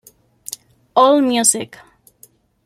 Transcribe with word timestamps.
All 0.95 1.21
Music. 1.21 1.77